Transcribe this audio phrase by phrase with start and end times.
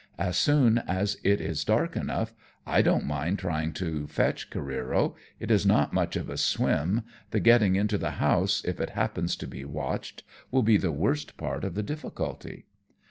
[0.17, 2.33] As soon as it is dark enough
[2.65, 7.39] I don't mind trying to fetch Careero; it is not much of a swim; the
[7.39, 11.63] getting into the house, if it happens to be watched, will be the worst part
[11.63, 12.65] of the difficulty."